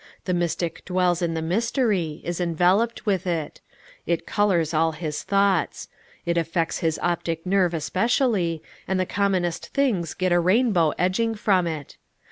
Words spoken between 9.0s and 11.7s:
commonest things get a rainbow edging from